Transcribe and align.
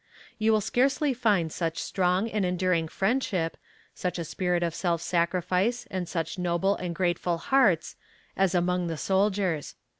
You 0.39 0.51
will 0.51 0.61
scarcely 0.61 1.13
find 1.13 1.51
such 1.51 1.77
strong 1.77 2.27
and 2.27 2.43
enduring 2.43 2.87
friendship 2.87 3.55
such 3.93 4.17
a 4.17 4.25
spirit 4.25 4.63
of 4.63 4.73
self 4.73 4.99
sacrifice, 4.99 5.85
and 5.91 6.09
such 6.09 6.39
noble 6.39 6.75
and 6.77 6.95
grateful 6.95 7.37
hearts, 7.37 7.95
as 8.35 8.55
among 8.55 8.87
the 8.87 8.97
soldiers. 8.97 9.75